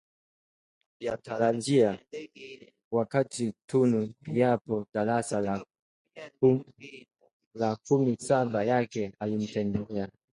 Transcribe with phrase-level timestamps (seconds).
[0.99, 1.99] ya kutarajia
[2.91, 5.65] wakati Tunu yupo darasa la
[6.39, 7.07] kumi
[8.51, 10.09] baba yake alimtembelea